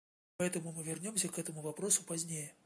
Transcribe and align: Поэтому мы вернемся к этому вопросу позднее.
Поэтому 0.37 0.71
мы 0.71 0.81
вернемся 0.83 1.27
к 1.29 1.37
этому 1.37 1.61
вопросу 1.61 2.01
позднее. 2.03 2.55